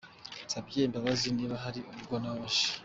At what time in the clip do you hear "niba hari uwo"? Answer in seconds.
1.37-2.15